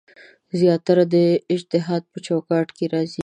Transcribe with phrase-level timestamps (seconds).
[0.59, 1.15] زیاتره د
[1.53, 3.19] اجتهاد په چوکاټ کې راځي.